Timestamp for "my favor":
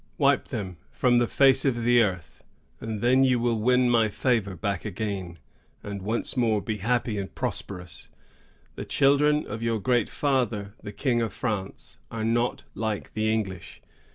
3.87-4.55